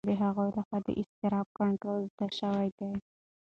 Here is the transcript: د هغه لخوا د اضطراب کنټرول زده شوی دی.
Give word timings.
د 0.07 0.09
هغه 0.21 0.43
لخوا 0.55 0.77
د 0.85 0.87
اضطراب 1.01 1.47
کنټرول 1.59 2.01
زده 2.13 2.27
شوی 2.39 2.67
دی. 2.79 2.91